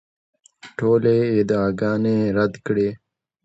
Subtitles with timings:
[0.77, 2.89] ټولې ادعاګانې رد کړې.